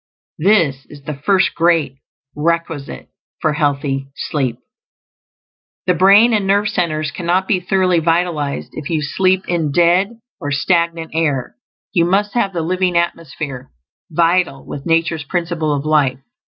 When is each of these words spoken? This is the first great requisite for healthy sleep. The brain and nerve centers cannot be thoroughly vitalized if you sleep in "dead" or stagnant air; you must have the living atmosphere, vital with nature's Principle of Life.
This 0.39 0.87
is 0.87 1.03
the 1.03 1.13
first 1.13 1.53
great 1.53 1.97
requisite 2.35 3.09
for 3.39 3.53
healthy 3.53 4.07
sleep. 4.15 4.57
The 5.85 5.93
brain 5.93 6.33
and 6.33 6.47
nerve 6.47 6.69
centers 6.69 7.11
cannot 7.11 7.47
be 7.47 7.59
thoroughly 7.59 7.99
vitalized 7.99 8.71
if 8.73 8.89
you 8.89 9.03
sleep 9.03 9.47
in 9.47 9.71
"dead" 9.71 10.15
or 10.39 10.49
stagnant 10.49 11.11
air; 11.13 11.55
you 11.93 12.05
must 12.05 12.33
have 12.33 12.51
the 12.51 12.63
living 12.63 12.97
atmosphere, 12.97 13.69
vital 14.09 14.65
with 14.65 14.87
nature's 14.87 15.23
Principle 15.23 15.71
of 15.71 15.85
Life. 15.85 16.17